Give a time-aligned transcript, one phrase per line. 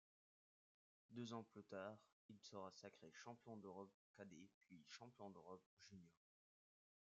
[1.11, 1.95] Deux ans plus tard,
[2.27, 6.27] il sera sacré champion d'Europe cadet, puis champion d'Europe juniors.